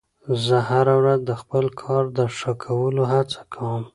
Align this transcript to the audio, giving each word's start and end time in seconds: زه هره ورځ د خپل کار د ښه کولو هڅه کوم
زه 0.45 0.57
هره 0.69 0.93
ورځ 1.01 1.19
د 1.29 1.31
خپل 1.41 1.65
کار 1.81 2.03
د 2.17 2.19
ښه 2.37 2.51
کولو 2.63 3.03
هڅه 3.13 3.39
کوم 3.53 3.83